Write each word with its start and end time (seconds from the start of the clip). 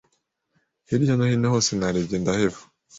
hirya 0.87 1.13
no 1.15 1.25
hino 1.31 1.47
hose 1.53 1.71
narebye 1.79 2.15
ndaheba 2.21 2.59